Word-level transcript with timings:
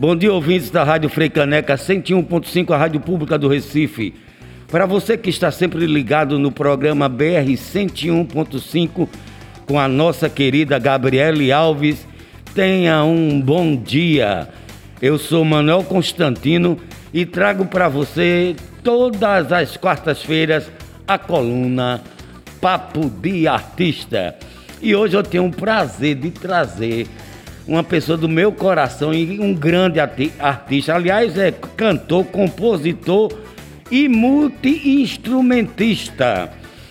Bom 0.00 0.16
dia, 0.16 0.32
ouvintes 0.32 0.70
da 0.70 0.82
Rádio 0.82 1.10
Freicaneca 1.10 1.74
101.5, 1.74 2.72
a 2.72 2.76
Rádio 2.78 3.00
Pública 3.00 3.38
do 3.38 3.48
Recife. 3.48 4.14
Para 4.66 4.86
você 4.86 5.18
que 5.18 5.28
está 5.28 5.50
sempre 5.50 5.84
ligado 5.84 6.38
no 6.38 6.50
programa 6.50 7.06
BR 7.06 7.52
101.5 7.54 9.06
com 9.66 9.78
a 9.78 9.86
nossa 9.86 10.30
querida 10.30 10.78
Gabriele 10.78 11.52
Alves, 11.52 12.06
tenha 12.54 13.04
um 13.04 13.40
bom 13.40 13.76
dia. 13.76 14.48
Eu 15.02 15.18
sou 15.18 15.44
Manuel 15.44 15.84
Constantino 15.84 16.78
e 17.12 17.26
trago 17.26 17.66
para 17.66 17.88
você 17.88 18.56
todas 18.82 19.52
as 19.52 19.76
quartas-feiras 19.76 20.70
a 21.06 21.18
coluna 21.18 22.02
Papo 22.58 23.10
de 23.10 23.46
Artista. 23.46 24.34
E 24.82 24.94
hoje 24.94 25.16
eu 25.16 25.22
tenho 25.22 25.46
o 25.46 25.52
prazer 25.52 26.14
de 26.14 26.30
trazer 26.30 27.06
uma 27.68 27.84
pessoa 27.84 28.16
do 28.16 28.26
meu 28.28 28.50
coração 28.50 29.12
e 29.12 29.38
um 29.38 29.52
grande 29.54 30.00
artista. 30.00 30.94
Aliás, 30.94 31.36
é 31.36 31.52
cantor, 31.52 32.24
compositor 32.24 33.30
e 33.90 34.08
multi-instrumentista. 34.08 36.50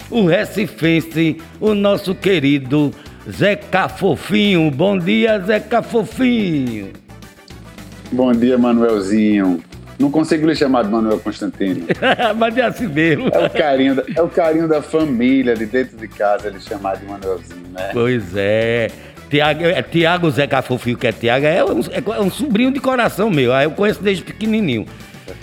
O 0.10 0.26
recifense, 0.26 1.38
o 1.60 1.74
nosso 1.74 2.14
querido 2.14 2.94
Zeca 3.30 3.90
Fofinho. 3.90 4.72
Bom 4.72 4.98
dia, 4.98 5.40
Zeca 5.40 5.82
Fofinho. 5.82 6.94
Bom 8.12 8.32
dia, 8.32 8.58
Manuelzinho. 8.58 9.62
Não 10.00 10.10
consigo 10.10 10.48
lhe 10.48 10.56
chamar 10.56 10.84
de 10.86 10.90
Manuel 10.90 11.20
Constantino. 11.20 11.86
Mas 12.38 12.58
é 12.58 12.62
assim 12.62 12.88
mesmo. 12.88 13.28
É 13.28 13.46
o, 13.46 13.50
carinho 13.50 13.96
da, 13.96 14.04
é 14.16 14.22
o 14.22 14.30
carinho 14.30 14.68
da 14.68 14.82
família, 14.82 15.56
de 15.56 15.66
dentro 15.66 15.98
de 15.98 16.08
casa, 16.08 16.48
ele 16.48 16.62
chamar 16.62 16.96
de 16.96 17.06
Manuelzinho, 17.06 17.68
né? 17.74 17.90
Pois 17.92 18.34
é. 18.34 18.88
Tiago, 19.30 19.64
é, 19.66 19.82
Tiago 19.84 20.32
Zeca 20.32 20.62
Fofinho, 20.62 20.98
que 20.98 21.06
é 21.06 21.12
Tiago, 21.12 21.46
é 21.46 21.64
um, 21.64 21.82
é 22.16 22.22
um 22.22 22.32
sobrinho 22.32 22.72
de 22.72 22.80
coração 22.80 23.30
meu. 23.30 23.54
Aí 23.54 23.66
eu 23.66 23.72
conheço 23.72 24.02
desde 24.02 24.24
pequenininho. 24.24 24.86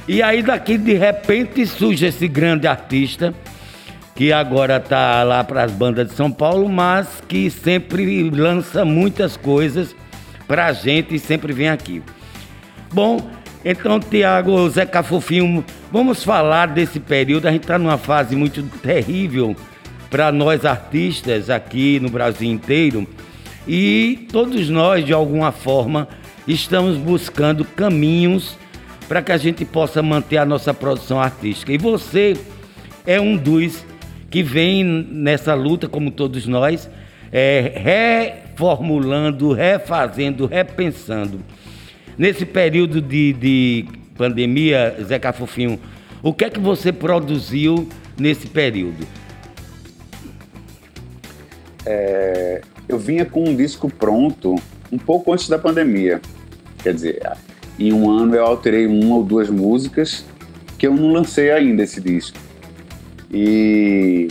E 0.09 0.23
aí 0.23 0.43
daqui 0.43 0.79
de 0.79 0.95
repente 0.95 1.67
surge 1.67 2.07
esse 2.07 2.27
grande 2.27 2.67
artista 2.67 3.35
que 4.15 4.33
agora 4.33 4.81
tá 4.81 5.23
lá 5.23 5.45
para 5.45 5.65
as 5.65 5.71
bandas 5.71 6.09
de 6.09 6.15
São 6.15 6.33
Paulo, 6.33 6.67
mas 6.69 7.23
que 7.29 7.51
sempre 7.51 8.31
lança 8.31 8.85
muitas 8.85 9.37
coisas 9.37 9.95
pra 10.49 10.73
gente 10.73 11.15
e 11.15 11.19
sempre 11.19 11.53
vem 11.53 11.69
aqui. 11.69 12.03
Bom, 12.91 13.21
então, 13.69 13.99
Tiago, 13.99 14.71
Zeca 14.71 15.03
Fofinho, 15.03 15.65
vamos 15.91 16.23
falar 16.23 16.67
desse 16.67 17.01
período. 17.01 17.49
A 17.49 17.51
gente 17.51 17.63
está 17.63 17.77
numa 17.77 17.99
fase 17.99 18.37
muito 18.37 18.63
terrível 18.81 19.57
para 20.09 20.31
nós 20.31 20.65
artistas 20.65 21.51
aqui 21.51 21.99
no 21.99 22.09
Brasil 22.09 22.49
inteiro. 22.49 23.05
E 23.67 24.29
todos 24.31 24.71
nós, 24.71 25.05
de 25.05 25.13
alguma 25.13 25.51
forma, 25.51 26.07
estamos 26.47 26.97
buscando 26.97 27.65
caminhos 27.65 28.57
para 29.09 29.21
que 29.21 29.33
a 29.33 29.37
gente 29.37 29.65
possa 29.65 30.01
manter 30.01 30.37
a 30.37 30.45
nossa 30.45 30.73
produção 30.73 31.21
artística. 31.21 31.73
E 31.73 31.79
você 31.79 32.37
é 33.05 33.21
um 33.21 33.37
dos 33.37 33.85
que 34.31 34.45
vem 34.45 34.85
nessa 34.85 35.55
luta, 35.55 35.89
como 35.89 36.13
todos 36.13 36.47
nós, 36.47 36.89
é, 37.33 37.73
reformulando, 38.55 39.53
refazendo, 39.53 40.47
repensando. 40.47 41.41
Nesse 42.19 42.47
período 42.47 43.01
de, 43.01 43.33
de 43.35 43.85
pandemia, 44.17 44.97
Zé 45.03 45.19
Cafofinho, 45.19 45.79
o 46.23 46.33
que 46.33 46.45
é 46.45 46.51
que 46.51 46.59
você 46.59 46.93
produziu 46.93 47.89
nesse 48.19 48.47
período? 48.47 49.07
É, 51.85 52.63
eu 52.89 52.99
vinha 52.99 53.25
com 53.25 53.45
um 53.45 53.55
disco 53.55 53.91
pronto 53.91 54.57
um 54.91 54.99
pouco 54.99 55.33
antes 55.33 55.49
da 55.49 55.59
pandemia. 55.59 56.21
Quer 56.83 56.95
dizer, 56.95 57.23
em 57.79 57.93
um 57.93 58.11
ano 58.11 58.35
eu 58.35 58.45
alterei 58.45 58.87
uma 58.87 59.17
ou 59.17 59.23
duas 59.23 59.51
músicas 59.51 60.25
que 60.79 60.87
eu 60.87 60.95
não 60.95 61.13
lancei 61.13 61.51
ainda 61.51 61.83
esse 61.83 62.01
disco. 62.01 62.39
E 63.31 64.29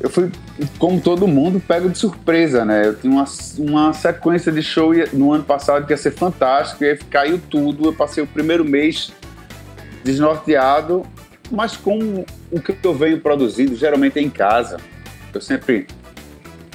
eu 0.00 0.08
fui 0.08 0.30
como 0.78 1.00
todo 1.00 1.26
mundo, 1.26 1.60
pego 1.60 1.88
de 1.88 1.98
surpresa, 1.98 2.64
né? 2.64 2.86
Eu 2.86 2.94
tinha 2.94 3.12
uma, 3.12 3.24
uma 3.58 3.92
sequência 3.92 4.52
de 4.52 4.62
show 4.62 4.92
no 5.12 5.32
ano 5.32 5.42
passado 5.42 5.86
que 5.86 5.92
ia 5.92 5.96
ser 5.96 6.12
fantástico, 6.12 6.84
e 6.84 6.90
aí 6.90 6.96
caiu 6.96 7.40
tudo. 7.50 7.86
Eu 7.86 7.92
passei 7.92 8.22
o 8.22 8.26
primeiro 8.26 8.64
mês 8.64 9.12
desnorteado, 10.04 11.04
mas 11.50 11.76
com 11.76 12.24
o 12.50 12.60
que 12.60 12.76
eu 12.80 12.94
venho 12.94 13.20
produzindo, 13.20 13.74
geralmente 13.74 14.18
é 14.20 14.22
em 14.22 14.30
casa. 14.30 14.78
Eu 15.34 15.40
sempre 15.40 15.88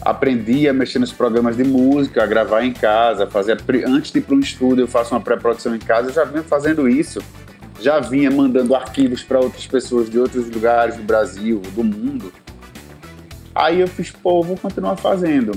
aprendi 0.02 0.68
a 0.68 0.74
mexer 0.74 1.00
nos 1.00 1.14
programas 1.14 1.56
de 1.56 1.64
música, 1.64 2.22
a 2.22 2.28
gravar 2.28 2.66
em 2.66 2.74
casa, 2.74 3.26
fazer 3.26 3.58
antes 3.88 4.12
de 4.12 4.20
ir 4.20 4.22
para 4.22 4.36
um 4.36 4.40
estúdio, 4.40 4.84
eu 4.84 4.88
faço 4.88 5.16
uma 5.16 5.22
pré-produção 5.22 5.74
em 5.74 5.80
casa. 5.80 6.10
Eu 6.10 6.14
já 6.14 6.26
vinha 6.26 6.44
fazendo 6.44 6.90
isso, 6.90 7.22
já 7.80 8.02
vinha 8.02 8.30
mandando 8.30 8.76
arquivos 8.76 9.24
para 9.24 9.40
outras 9.40 9.66
pessoas 9.66 10.10
de 10.10 10.20
outros 10.20 10.50
lugares 10.50 10.98
do 10.98 11.04
Brasil, 11.04 11.62
do 11.74 11.86
mundo 11.86 12.34
Aí 13.56 13.80
eu 13.80 13.88
fiz, 13.88 14.12
pô, 14.12 14.42
vou 14.42 14.58
continuar 14.58 14.96
fazendo. 14.96 15.52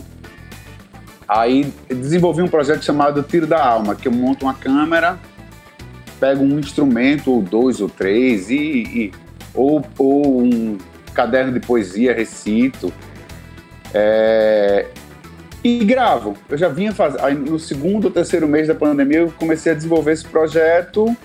Aí 1.28 1.72
desenvolvi 1.88 2.42
um 2.42 2.48
projeto 2.48 2.84
chamado 2.84 3.22
Tiro 3.22 3.46
da 3.46 3.64
Alma, 3.64 3.94
que 3.94 4.06
eu 4.06 4.12
monto 4.12 4.44
uma 4.44 4.54
câmera, 4.54 5.18
pego 6.20 6.44
um 6.44 6.58
instrumento, 6.58 7.32
ou 7.32 7.42
dois 7.42 7.80
ou 7.80 7.88
três, 7.88 8.48
e, 8.48 8.54
e 8.54 9.12
ou, 9.52 9.84
ou 9.98 10.42
um 10.42 10.78
caderno 11.14 11.52
de 11.52 11.60
poesia, 11.60 12.14
recito, 12.14 12.92
é, 13.92 14.86
e 15.64 15.84
gravo. 15.84 16.36
Eu 16.48 16.56
já 16.56 16.68
vinha 16.68 16.92
fazendo. 16.92 17.50
No 17.50 17.58
segundo 17.58 18.04
ou 18.04 18.10
terceiro 18.10 18.46
mês 18.46 18.68
da 18.68 18.74
pandemia 18.74 19.20
eu 19.20 19.32
comecei 19.36 19.72
a 19.72 19.74
desenvolver 19.74 20.12
esse 20.12 20.24
projeto. 20.24 21.16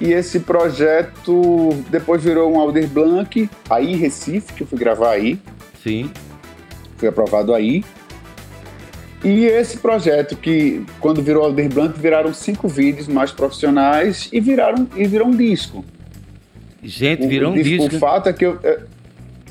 E 0.00 0.12
esse 0.12 0.40
projeto 0.40 1.68
depois 1.88 2.22
virou 2.22 2.52
um 2.52 2.58
Aldir 2.58 2.88
Blanc, 2.88 3.48
aí 3.70 3.92
em 3.92 3.96
Recife, 3.96 4.52
que 4.52 4.62
eu 4.62 4.66
fui 4.66 4.78
gravar 4.78 5.10
aí. 5.10 5.40
Sim. 5.82 6.10
Foi 6.96 7.08
aprovado 7.08 7.54
aí. 7.54 7.84
E 9.24 9.44
esse 9.44 9.78
projeto 9.78 10.36
que, 10.36 10.84
quando 10.98 11.22
virou 11.22 11.44
Alder 11.44 11.72
Blanc, 11.72 11.98
viraram 11.98 12.34
cinco 12.34 12.66
vídeos 12.68 13.06
mais 13.06 13.30
profissionais 13.30 14.28
e 14.32 14.40
viraram 14.40 14.88
e 14.96 15.06
virou 15.06 15.28
um 15.28 15.36
disco. 15.36 15.84
Gente, 16.82 17.26
virou 17.28 17.52
um 17.52 17.54
disco. 17.54 17.94
O 17.94 17.98
fato 18.00 18.28
é 18.28 18.32
que 18.32 18.44
eu, 18.44 18.58
é, 18.64 18.80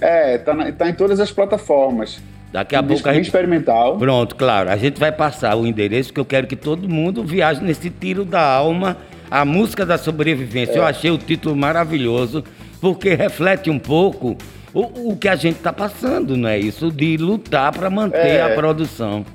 é, 0.02 0.38
tá, 0.38 0.54
na, 0.54 0.72
tá 0.74 0.90
em 0.90 0.94
todas 0.94 1.20
as 1.22 1.32
plataformas. 1.32 2.20
Daqui 2.52 2.76
a 2.76 2.82
um 2.82 2.88
pouco 2.88 3.08
a 3.08 3.14
gente. 3.14 3.26
experimental. 3.26 3.98
Pronto, 3.98 4.36
claro. 4.36 4.70
A 4.70 4.76
gente 4.76 5.00
vai 5.00 5.12
passar 5.12 5.56
o 5.56 5.66
endereço 5.66 6.12
que 6.12 6.20
eu 6.20 6.26
quero 6.26 6.48
que 6.48 6.58
todo 6.58 6.90
mundo 6.90 7.24
viaje 7.24 7.64
nesse 7.64 7.90
tiro 7.90 8.26
da 8.26 8.42
alma, 8.42 8.98
a 9.30 9.46
música 9.46 9.86
da 9.86 9.98
sobrevivência. 9.98 10.74
É. 10.74 10.78
Eu 10.80 10.86
achei 10.86 11.10
o 11.10 11.18
título 11.18 11.56
maravilhoso, 11.56 12.44
porque 12.82 13.16
reflete 13.16 13.70
um 13.70 13.80
pouco 13.80 14.36
o, 14.74 15.12
o 15.12 15.18
que 15.18 15.28
a 15.28 15.36
gente 15.36 15.58
está 15.58 15.74
passando, 15.74 16.38
não 16.38 16.48
é 16.48 16.58
isso? 16.58 16.92
De 16.92 17.18
lutar 17.18 17.74
para 17.74 17.90
manter 17.90 18.18
é, 18.18 18.42
a 18.42 18.56
produção. 18.56 19.26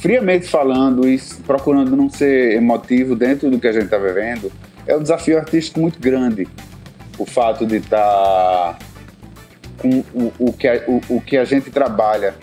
Friamente 0.00 0.46
falando 0.46 1.08
e 1.08 1.18
procurando 1.46 1.96
não 1.96 2.10
ser 2.10 2.54
emotivo 2.56 3.16
dentro 3.16 3.50
do 3.50 3.58
que 3.58 3.66
a 3.66 3.72
gente 3.72 3.84
está 3.84 3.98
vivendo, 3.98 4.52
é 4.86 4.94
um 4.94 5.02
desafio 5.02 5.38
artístico 5.38 5.80
muito 5.80 5.98
grande. 5.98 6.46
O 7.18 7.24
fato 7.24 7.64
de 7.64 7.76
estar 7.76 7.98
tá 7.98 8.78
com 9.78 10.04
o, 10.14 10.32
o, 10.38 10.52
que 10.52 10.68
a, 10.68 10.82
o, 10.86 11.16
o 11.16 11.20
que 11.20 11.38
a 11.38 11.44
gente 11.44 11.70
trabalha 11.70 12.34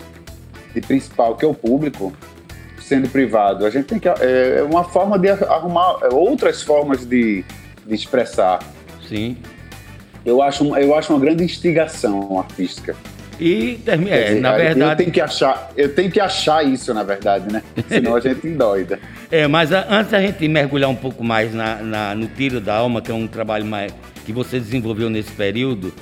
de 0.74 0.80
principal, 0.80 1.36
que 1.36 1.44
é 1.44 1.48
o 1.48 1.54
público, 1.54 2.12
sendo 2.80 3.08
privado. 3.08 3.64
A 3.64 3.70
gente 3.70 3.86
tem 3.86 4.00
que. 4.00 4.08
É, 4.08 4.56
é 4.58 4.62
uma 4.64 4.82
forma 4.82 5.16
de 5.16 5.28
arrumar 5.28 6.12
outras 6.12 6.60
formas 6.60 7.06
de, 7.06 7.44
de 7.86 7.94
expressar. 7.94 8.58
Sim 9.08 9.36
eu 10.24 10.42
acho, 10.42 10.64
eu 10.76 10.94
acho 10.94 11.12
uma 11.12 11.20
grande 11.20 11.44
instigação 11.44 12.38
artística. 12.38 12.96
E 13.40 13.80
é, 13.86 13.96
dizer, 13.96 14.40
na 14.40 14.56
verdade. 14.56 14.80
Eu 14.80 14.96
tenho, 14.96 15.10
que 15.10 15.20
achar, 15.20 15.72
eu 15.76 15.94
tenho 15.94 16.10
que 16.10 16.20
achar 16.20 16.64
isso, 16.64 16.94
na 16.94 17.02
verdade, 17.02 17.52
né? 17.52 17.62
Senão 17.88 18.14
a 18.14 18.20
gente 18.20 18.46
endoida. 18.46 18.98
É, 19.30 19.46
mas 19.46 19.72
antes 19.72 20.12
da 20.12 20.20
gente 20.20 20.46
mergulhar 20.46 20.88
um 20.88 20.94
pouco 20.94 21.24
mais 21.24 21.52
na, 21.52 21.76
na, 21.76 22.14
no 22.14 22.28
Tiro 22.28 22.60
da 22.60 22.76
Alma, 22.76 23.02
que 23.02 23.10
é 23.10 23.14
um 23.14 23.26
trabalho 23.26 23.64
mais, 23.64 23.92
que 24.24 24.32
você 24.32 24.60
desenvolveu 24.60 25.10
nesse 25.10 25.32
período 25.32 25.92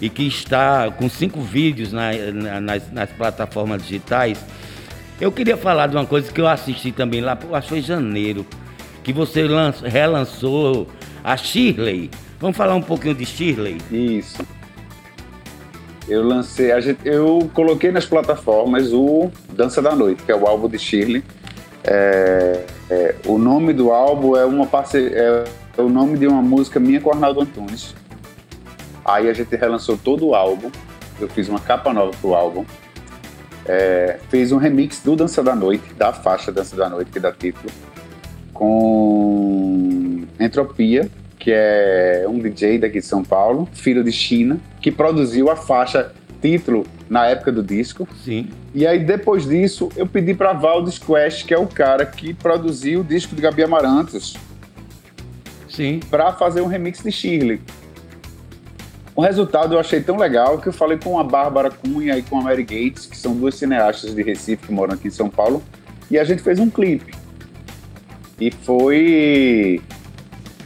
e 0.00 0.08
que 0.08 0.26
está 0.26 0.90
com 0.90 1.08
cinco 1.08 1.40
vídeos 1.40 1.92
na, 1.92 2.12
na, 2.12 2.60
nas, 2.60 2.92
nas, 2.92 3.10
plataformas 3.10 3.82
digitais, 3.82 4.38
eu 5.20 5.32
queria 5.32 5.56
falar 5.56 5.88
de 5.88 5.96
uma 5.96 6.06
coisa 6.06 6.30
que 6.30 6.40
eu 6.40 6.46
assisti 6.46 6.92
também 6.92 7.20
lá, 7.20 7.36
acho 7.52 7.62
que 7.62 7.68
foi 7.68 7.78
em 7.78 7.82
janeiro, 7.82 8.46
que 9.02 9.12
você 9.12 9.42
lançou, 9.44 9.88
relançou 9.88 10.88
a 11.24 11.36
Shirley. 11.36 12.10
Vamos 12.38 12.56
falar 12.56 12.74
um 12.74 12.82
pouquinho 12.82 13.14
de 13.14 13.24
Shirley? 13.24 13.78
Isso. 13.90 14.44
Eu 16.08 16.22
lancei, 16.22 16.80
gente, 16.80 17.00
eu 17.04 17.50
coloquei 17.52 17.90
nas 17.90 18.04
plataformas 18.04 18.92
o 18.92 19.30
Dança 19.52 19.82
da 19.82 19.94
Noite, 19.94 20.22
que 20.22 20.30
é 20.30 20.36
o 20.36 20.46
álbum 20.46 20.68
de 20.68 20.78
Shirley. 20.78 21.24
É, 21.82 22.64
é, 22.90 23.14
o 23.26 23.38
nome 23.38 23.72
do 23.72 23.90
álbum 23.90 24.36
é 24.36 24.44
uma 24.44 24.66
parceria, 24.66 25.16
é, 25.16 25.44
é, 25.78 25.82
o 25.82 25.88
nome 25.88 26.18
de 26.18 26.26
uma 26.26 26.42
música 26.42 26.78
minha 26.78 27.00
com 27.00 27.10
Arnaldo 27.10 27.40
Antunes. 27.40 27.94
Aí 29.04 29.28
a 29.28 29.32
gente 29.32 29.54
relançou 29.56 29.96
todo 29.96 30.26
o 30.26 30.34
álbum 30.34 30.70
eu 31.20 31.28
fiz 31.28 31.48
uma 31.48 31.60
capa 31.60 31.92
nova 31.92 32.12
pro 32.20 32.34
álbum. 32.34 32.64
É, 33.64 34.18
fez 34.28 34.52
um 34.52 34.58
remix 34.58 35.00
do 35.02 35.16
Dança 35.16 35.42
da 35.42 35.54
Noite, 35.54 35.92
da 35.94 36.12
faixa 36.12 36.52
Dança 36.52 36.76
da 36.76 36.88
Noite, 36.88 37.10
que 37.10 37.18
dá 37.18 37.32
título, 37.32 37.72
com 38.52 40.24
Entropia, 40.38 41.10
que 41.46 41.52
é 41.54 42.26
um 42.28 42.40
DJ 42.40 42.76
daqui 42.76 42.98
de 42.98 43.06
São 43.06 43.22
Paulo, 43.22 43.68
filho 43.72 44.02
de 44.02 44.10
China, 44.10 44.58
que 44.80 44.90
produziu 44.90 45.48
a 45.48 45.54
faixa 45.54 46.12
título 46.42 46.84
na 47.08 47.24
época 47.26 47.52
do 47.52 47.62
disco. 47.62 48.08
Sim. 48.24 48.48
E 48.74 48.84
aí, 48.84 48.98
depois 48.98 49.46
disso, 49.46 49.88
eu 49.94 50.08
pedi 50.08 50.34
para 50.34 50.52
Valdes 50.52 50.98
Quest, 50.98 51.46
que 51.46 51.54
é 51.54 51.56
o 51.56 51.68
cara 51.68 52.04
que 52.04 52.34
produziu 52.34 53.02
o 53.02 53.04
disco 53.04 53.36
de 53.36 53.42
Gabi 53.42 53.62
Amarantos, 53.62 54.36
Sim. 55.68 56.00
para 56.10 56.32
fazer 56.32 56.62
um 56.62 56.66
remix 56.66 57.00
de 57.00 57.12
Shirley. 57.12 57.60
O 59.14 59.22
resultado 59.22 59.76
eu 59.76 59.78
achei 59.78 60.00
tão 60.00 60.16
legal 60.16 60.58
que 60.58 60.66
eu 60.66 60.72
falei 60.72 60.98
com 60.98 61.16
a 61.16 61.22
Bárbara 61.22 61.70
Cunha 61.70 62.18
e 62.18 62.22
com 62.22 62.40
a 62.40 62.42
Mary 62.42 62.64
Gates, 62.64 63.06
que 63.06 63.16
são 63.16 63.36
duas 63.36 63.54
cineastas 63.54 64.16
de 64.16 64.20
Recife 64.20 64.66
que 64.66 64.72
moram 64.72 64.94
aqui 64.94 65.06
em 65.06 65.12
São 65.12 65.30
Paulo, 65.30 65.62
e 66.10 66.18
a 66.18 66.24
gente 66.24 66.42
fez 66.42 66.58
um 66.58 66.68
clipe. 66.68 67.14
E 68.40 68.50
foi. 68.50 69.80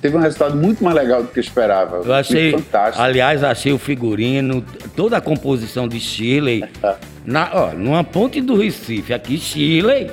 Teve 0.00 0.16
um 0.16 0.20
resultado 0.20 0.56
muito 0.56 0.82
mais 0.82 0.96
legal 0.96 1.22
do 1.22 1.28
que 1.28 1.38
eu 1.38 1.42
esperava. 1.42 1.98
Eu 2.04 2.14
achei, 2.14 2.52
fantástico. 2.52 3.02
aliás, 3.02 3.44
achei 3.44 3.72
o 3.72 3.78
figurino, 3.78 4.64
toda 4.96 5.18
a 5.18 5.20
composição 5.20 5.86
de 5.86 6.00
Shirley, 6.00 6.64
na, 7.24 7.50
ó, 7.52 7.72
numa 7.74 8.02
ponte 8.02 8.40
do 8.40 8.56
Recife, 8.56 9.12
aqui 9.12 9.36
Shirley, 9.36 10.10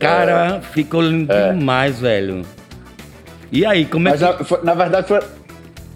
cara, 0.00 0.56
É. 0.56 0.60
ficou 0.72 1.00
lindo 1.00 1.32
demais, 1.56 2.00
velho. 2.00 2.42
E 3.52 3.64
aí, 3.64 3.84
como 3.84 4.08
é 4.08 4.12
Mas 4.12 4.20
que... 4.20 4.26
na, 4.26 4.44
foi- 4.44 4.62
na 4.64 4.74
verdade 4.74 5.06
foi. 5.08 5.20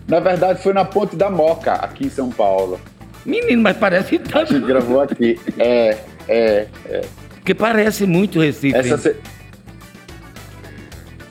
Na 0.07 0.21
verdade 0.21 0.63
foi 0.63 0.73
na 0.75 0.85
Ponte 0.85 1.17
da 1.17 1.31
Moca, 1.31 1.73
aqui 1.73 2.07
em 2.07 2.11
São 2.11 2.29
Paulo. 2.31 2.79
Menino, 3.25 3.63
mas 3.63 3.75
parece 3.77 4.11
que 4.11 4.19
tá... 4.19 4.41
A 4.41 4.45
gente 4.45 4.67
gravou 4.67 5.01
aqui. 5.01 5.41
É, 5.59 5.97
é. 6.29 6.67
Porque 7.37 7.55
parece 7.55 8.05
muito 8.07 8.39
Recife. 8.39 8.77
Essa, 8.77 8.99
se- 8.99 9.17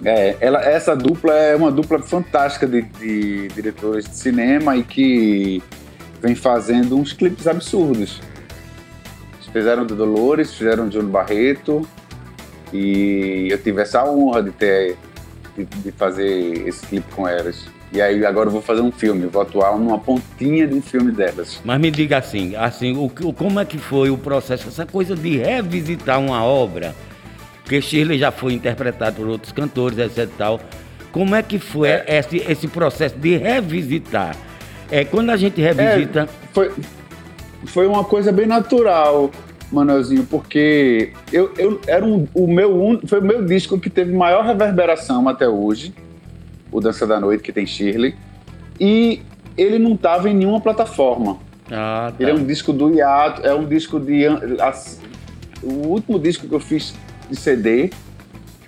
é, 0.06 0.36
ela, 0.40 0.62
essa 0.64 0.96
dupla 0.96 1.34
é 1.34 1.56
uma 1.56 1.72
dupla 1.72 2.00
fantástica 2.00 2.68
de, 2.68 2.82
de 2.82 3.48
diretores 3.50 4.06
de 4.06 4.16
cinema 4.16 4.76
e 4.78 4.84
que 4.84 5.62
vem 6.22 6.36
fazendo 6.36 6.98
uns 6.98 7.14
clipes 7.14 7.48
absurdos. 7.48 8.22
Fizeram 9.52 9.86
do 9.86 9.96
Dolores, 9.96 10.52
fizeram 10.54 10.88
de 10.88 10.96
Júnior 10.96 11.12
Barreto 11.12 11.88
e 12.74 13.48
eu 13.52 13.58
tive 13.62 13.84
essa 13.84 14.04
honra 14.04 14.42
de 14.42 14.50
ter 14.52 14.98
de, 15.56 15.64
de 15.66 15.92
fazer 15.92 16.68
esse 16.68 16.84
clipe 16.88 17.14
com 17.14 17.28
elas. 17.28 17.68
E 17.92 18.02
aí 18.02 18.26
agora 18.26 18.48
eu 18.48 18.52
vou 18.52 18.64
fazer 18.64 18.82
um 18.82 18.92
filme, 18.92 19.28
vou 19.28 19.44
atuar 19.44 19.78
numa 19.78 20.00
pontinha 20.00 20.66
de 20.68 20.74
um 20.74 20.82
filme 20.82 21.12
delas. 21.12 21.62
Mas 21.64 21.80
me 21.80 21.92
diga 21.92 22.18
assim, 22.18 22.56
assim, 22.56 22.98
o- 22.98 23.32
como 23.32 23.60
é 23.60 23.66
que 23.66 23.78
foi 23.78 24.10
o 24.10 24.18
processo, 24.18 24.68
essa 24.70 24.88
coisa 24.88 25.16
de 25.16 25.38
revisitar 25.38 26.20
uma 26.20 26.44
obra, 26.44 26.96
porque 27.74 27.82
Shirley 27.82 28.20
já 28.20 28.32
foi 28.32 28.54
interpretado 28.54 29.16
por 29.16 29.28
outros 29.28 29.52
cantores, 29.52 29.98
etc 29.98 30.30
tal. 30.38 30.60
Como 31.12 31.34
é 31.36 31.42
que 31.42 31.58
foi 31.58 31.90
É. 31.90 32.20
esse, 32.20 32.38
esse 32.38 32.68
processo 32.68 33.16
de 33.18 33.36
revisitar? 33.38 34.36
É, 34.92 35.04
quando 35.04 35.32
a 35.32 35.38
gente 35.38 35.60
revisita, 35.60 36.22
É, 36.24 36.28
foi, 36.54 36.72
foi 37.66 37.88
uma 37.88 38.04
coisa 38.04 38.32
bem 38.32 38.46
natural, 38.46 39.32
Manuelzinho, 39.72 40.24
porque 40.30 41.14
eu, 41.32 41.52
eu 41.58 41.82
era 41.88 42.06
um, 42.06 42.28
o 42.34 42.46
meu 42.46 42.80
un- 42.80 43.00
foi 43.08 43.20
o 43.20 43.24
meu 43.24 43.44
disco 43.44 43.80
que 43.80 43.90
teve 43.90 44.14
maior 44.14 44.46
reverberação 44.46 45.28
até 45.28 45.48
hoje, 45.50 45.96
o 46.72 46.80
Dança 46.80 47.08
da 47.08 47.20
Noite, 47.20 47.42
que 47.42 47.52
tem 47.52 47.66
Shirley, 47.66 48.14
e 48.80 49.20
ele 49.58 49.80
não 49.80 49.94
estava 49.96 50.30
em 50.30 50.36
nenhuma 50.36 50.62
plataforma. 50.62 51.38
Ah, 51.72 52.12
tá. 52.16 52.22
Ele 52.22 52.30
é 52.32 52.34
um 52.36 52.44
disco 52.46 52.72
do 52.72 52.94
hiato, 52.94 53.42
é 53.44 53.54
um 53.54 53.66
disco 53.66 54.00
de. 54.00 54.26
O 55.64 55.88
último 55.88 56.20
disco 56.20 56.48
que 56.48 56.54
eu 56.54 56.60
fiz 56.60 56.94
de 57.30 57.36
CD, 57.36 57.90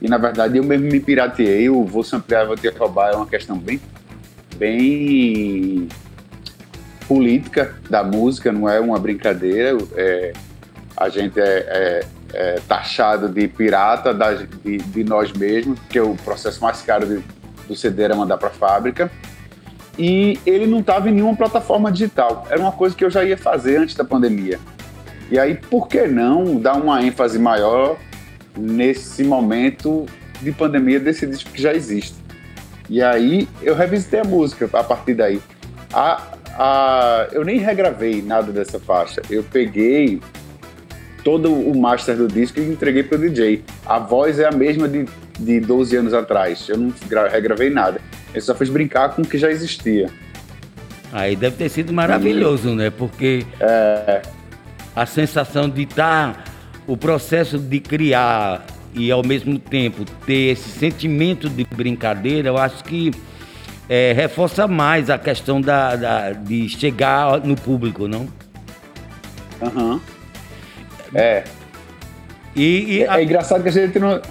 e 0.01 0.07
na 0.07 0.17
verdade 0.17 0.57
eu 0.57 0.63
mesmo 0.63 0.87
me 0.87 0.99
pirateei, 0.99 1.69
o 1.69 1.83
Vou 1.85 2.03
Samplear, 2.03 2.45
Vou 2.47 2.55
Te 2.55 2.67
Roubar 2.69 3.11
é 3.11 3.15
uma 3.15 3.25
questão 3.27 3.57
bem. 3.57 3.79
bem. 4.57 5.87
política 7.07 7.75
da 7.87 8.03
música, 8.03 8.51
não 8.51 8.67
é 8.67 8.79
uma 8.79 8.97
brincadeira. 8.97 9.77
É, 9.95 10.33
a 10.97 11.07
gente 11.07 11.39
é, 11.39 11.43
é- 11.43 12.05
é 12.33 12.59
taxado 12.67 13.29
de 13.29 13.47
pirata 13.47 14.11
das- 14.13 14.45
de, 14.63 14.77
de 14.77 15.03
nós 15.03 15.31
mesmos, 15.31 15.77
porque 15.79 15.99
o 15.99 16.15
processo 16.15 16.61
mais 16.63 16.81
caro 16.81 17.05
de- 17.05 17.23
do 17.67 17.75
CD 17.75 18.03
era 18.03 18.15
mandar 18.15 18.37
para 18.37 18.47
a 18.47 18.51
fábrica 18.51 19.11
e 19.99 20.39
ele 20.47 20.65
não 20.65 20.79
estava 20.79 21.07
em 21.09 21.13
nenhuma 21.13 21.35
plataforma 21.35 21.91
digital. 21.91 22.45
Era 22.49 22.59
uma 22.59 22.71
coisa 22.71 22.95
que 22.95 23.05
eu 23.05 23.09
já 23.11 23.23
ia 23.23 23.37
fazer 23.37 23.77
antes 23.77 23.93
da 23.95 24.03
pandemia. 24.03 24.59
E 25.29 25.37
aí, 25.37 25.53
por 25.55 25.87
que 25.87 26.07
não 26.07 26.59
dar 26.59 26.73
uma 26.73 27.03
ênfase 27.03 27.37
maior 27.37 27.97
nesse 28.57 29.23
momento 29.23 30.05
de 30.41 30.51
pandemia 30.51 30.99
desse 30.99 31.25
disco 31.27 31.49
que 31.51 31.61
já 31.61 31.73
existe? 31.73 32.15
E 32.89 33.01
aí, 33.01 33.47
eu 33.61 33.75
revisitei 33.75 34.19
a 34.19 34.23
música 34.23 34.69
a 34.73 34.83
partir 34.83 35.15
daí. 35.15 35.41
A, 35.91 36.21
a, 36.57 37.27
eu 37.31 37.43
nem 37.43 37.57
regravei 37.57 38.21
nada 38.21 38.51
dessa 38.51 38.79
faixa. 38.79 39.21
Eu 39.29 39.43
peguei 39.43 40.21
todo 41.23 41.51
o 41.51 41.75
master 41.75 42.15
do 42.15 42.27
disco 42.27 42.59
e 42.59 42.63
entreguei 42.67 43.01
para 43.03 43.17
o 43.17 43.21
DJ. 43.21 43.63
A 43.85 43.97
voz 43.97 44.37
é 44.39 44.45
a 44.47 44.51
mesma 44.51 44.87
de, 44.87 45.05
de 45.39 45.59
12 45.59 45.95
anos 45.97 46.13
atrás. 46.13 46.67
Eu 46.69 46.77
não 46.77 46.93
gra- 47.07 47.27
regravei 47.27 47.69
nada. 47.71 47.99
Eu 48.33 48.41
só 48.41 48.53
fiz 48.53 48.69
brincar 48.69 49.15
com 49.15 49.23
o 49.23 49.25
que 49.25 49.37
já 49.37 49.49
existia. 49.49 50.09
Aí 51.11 51.35
deve 51.35 51.55
ter 51.55 51.69
sido 51.69 51.91
maravilhoso, 51.93 52.75
né? 52.75 52.89
Porque 52.91 53.45
a 54.95 55.05
sensação 55.05 55.69
de 55.69 55.83
estar, 55.83 56.43
o 56.87 56.95
processo 56.95 57.57
de 57.57 57.79
criar 57.79 58.65
e 58.93 59.11
ao 59.11 59.23
mesmo 59.25 59.57
tempo 59.59 60.05
ter 60.25 60.51
esse 60.53 60.69
sentimento 60.69 61.49
de 61.49 61.63
brincadeira, 61.65 62.49
eu 62.49 62.57
acho 62.57 62.83
que 62.83 63.11
é, 63.89 64.13
reforça 64.13 64.67
mais 64.67 65.09
a 65.09 65.17
questão 65.17 65.59
da, 65.61 65.95
da- 65.95 66.31
de 66.31 66.67
chegar 66.69 67.39
no 67.41 67.55
público, 67.55 68.07
não? 68.07 68.27
Aham. 69.61 69.99
É. 71.13 71.43
E, 72.55 72.95
e 72.97 73.03
É, 73.03 73.09
a- 73.09 73.21
engraçado 73.21 73.61
que 73.63 73.69
a 73.69 73.71
gente, 73.71 73.99
não, 73.99 74.21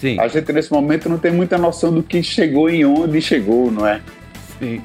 sim, 0.00 0.18
a 0.20 0.28
gente 0.28 0.52
nesse 0.52 0.72
momento 0.72 1.08
não 1.08 1.18
tem 1.18 1.32
muita 1.32 1.58
noção 1.58 1.92
do 1.92 2.02
que 2.02 2.22
chegou 2.22 2.70
e 2.70 2.84
onde 2.84 3.20
chegou, 3.20 3.70
não 3.70 3.86
é? 3.86 4.00
sim. 4.58 4.80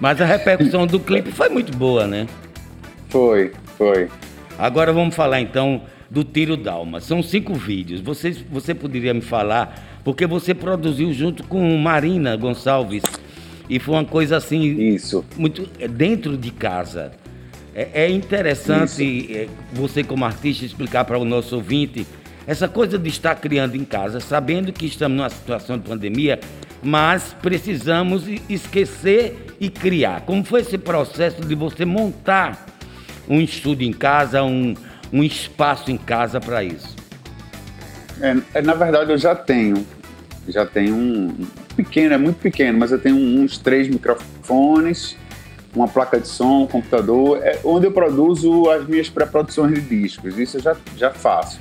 Mas 0.00 0.20
a 0.20 0.24
repercussão 0.24 0.86
do 0.86 1.00
clipe 1.00 1.32
foi 1.32 1.48
muito 1.48 1.76
boa, 1.76 2.06
né? 2.06 2.28
Foi, 3.08 3.50
foi. 3.76 4.08
Agora 4.56 4.92
vamos 4.92 5.12
falar 5.14 5.40
então 5.40 5.82
do 6.10 6.24
Tiro 6.24 6.56
Dalma. 6.56 7.00
São 7.00 7.22
cinco 7.22 7.54
vídeos. 7.54 8.00
Você, 8.00 8.30
você 8.50 8.74
poderia 8.74 9.12
me 9.12 9.20
falar, 9.20 10.00
porque 10.04 10.26
você 10.26 10.54
produziu 10.54 11.12
junto 11.12 11.44
com 11.44 11.76
Marina 11.76 12.36
Gonçalves 12.36 13.04
e 13.68 13.78
foi 13.78 13.94
uma 13.94 14.04
coisa 14.04 14.36
assim, 14.36 14.62
Isso. 14.62 15.24
muito 15.36 15.68
é, 15.78 15.86
dentro 15.86 16.36
de 16.36 16.50
casa. 16.50 17.12
É, 17.74 18.04
é 18.04 18.10
interessante 18.10 19.28
é, 19.30 19.48
você, 19.72 20.02
como 20.02 20.24
artista, 20.24 20.64
explicar 20.64 21.04
para 21.04 21.18
o 21.18 21.24
nosso 21.24 21.56
ouvinte 21.56 22.06
essa 22.46 22.66
coisa 22.66 22.98
de 22.98 23.10
estar 23.10 23.34
criando 23.34 23.76
em 23.76 23.84
casa, 23.84 24.20
sabendo 24.20 24.72
que 24.72 24.86
estamos 24.86 25.18
numa 25.18 25.28
situação 25.28 25.76
de 25.76 25.86
pandemia, 25.86 26.40
mas 26.82 27.36
precisamos 27.42 28.24
esquecer 28.48 29.54
e 29.60 29.68
criar. 29.68 30.22
Como 30.22 30.42
foi 30.42 30.62
esse 30.62 30.78
processo 30.78 31.42
de 31.42 31.54
você 31.54 31.84
montar 31.84 32.66
um 33.28 33.38
estúdio 33.38 33.86
em 33.86 33.92
casa, 33.92 34.42
um, 34.42 34.74
um 35.12 35.22
espaço 35.22 35.90
em 35.90 35.96
casa 35.96 36.40
para 36.40 36.62
isso? 36.62 36.96
É, 38.20 38.36
é, 38.54 38.62
na 38.62 38.74
verdade, 38.74 39.10
eu 39.12 39.18
já 39.18 39.34
tenho. 39.34 39.86
Já 40.48 40.64
tenho 40.64 40.94
um 40.94 41.46
pequeno, 41.76 42.14
é 42.14 42.18
muito 42.18 42.38
pequeno, 42.38 42.78
mas 42.78 42.90
eu 42.90 42.98
tenho 42.98 43.16
uns 43.16 43.58
três 43.58 43.86
microfones, 43.86 45.14
uma 45.74 45.86
placa 45.86 46.18
de 46.18 46.26
som, 46.26 46.62
um 46.62 46.66
computador, 46.66 47.38
é 47.42 47.60
onde 47.62 47.86
eu 47.86 47.92
produzo 47.92 48.68
as 48.70 48.86
minhas 48.86 49.10
pré-produções 49.10 49.74
de 49.74 49.80
discos. 49.82 50.38
Isso 50.38 50.56
eu 50.56 50.62
já, 50.62 50.76
já 50.96 51.10
faço. 51.10 51.60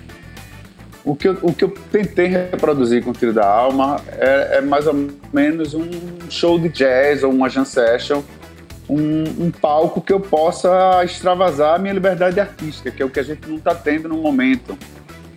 O 1.03 1.15
que, 1.15 1.27
eu, 1.27 1.37
o 1.41 1.53
que 1.53 1.63
eu 1.63 1.69
tentei 1.91 2.27
reproduzir 2.27 3.03
com 3.03 3.11
o 3.11 3.13
Tiro 3.13 3.33
da 3.33 3.47
Alma 3.47 4.01
é, 4.17 4.57
é 4.57 4.61
mais 4.61 4.87
ou 4.87 5.07
menos 5.31 5.73
um 5.73 5.89
show 6.29 6.59
de 6.59 6.67
jazz 6.69 7.23
ou 7.23 7.31
uma 7.31 7.49
jam 7.49 7.63
session, 7.63 8.21
um, 8.89 9.45
um 9.45 9.51
palco 9.51 10.01
que 10.01 10.13
eu 10.13 10.19
possa 10.19 11.03
extravasar 11.03 11.75
a 11.75 11.77
minha 11.77 11.93
liberdade 11.93 12.39
artística, 12.39 12.89
que 12.91 13.01
é 13.01 13.05
o 13.05 13.09
que 13.09 13.19
a 13.19 13.23
gente 13.23 13.47
não 13.47 13.57
está 13.57 13.75
tendo 13.75 14.07
no 14.07 14.17
momento, 14.17 14.77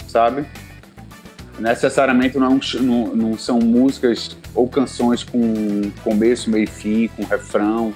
sabe? 0.06 0.46
necessariamente 1.60 2.38
não, 2.38 2.56
é 2.56 2.80
não- 2.80 3.14
não 3.14 3.38
são 3.38 3.58
músicas 3.58 4.36
ou 4.54 4.66
canções 4.66 5.22
com 5.22 5.90
começo, 6.02 6.50
meio 6.50 6.64
e 6.64 6.66
fim, 6.66 7.08
com 7.08 7.22
refrão, 7.24 7.94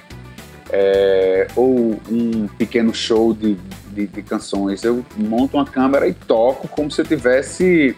é, 0.69 1.47
ou 1.55 1.99
um 2.09 2.47
pequeno 2.59 2.93
show 2.93 3.33
de, 3.33 3.57
de, 3.91 4.07
de 4.07 4.21
canções. 4.21 4.83
Eu 4.83 5.03
monto 5.17 5.57
uma 5.57 5.65
câmera 5.65 6.07
e 6.07 6.13
toco 6.13 6.67
como 6.67 6.91
se 6.91 7.01
eu 7.01 7.05
tivesse 7.05 7.95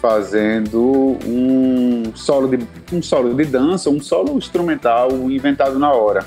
fazendo 0.00 1.18
um 1.26 2.12
solo 2.14 2.48
de 2.48 2.66
um 2.92 3.02
solo 3.02 3.34
de 3.34 3.44
dança, 3.44 3.90
um 3.90 4.00
solo 4.00 4.36
instrumental 4.38 5.10
inventado 5.30 5.78
na 5.78 5.92
hora. 5.92 6.24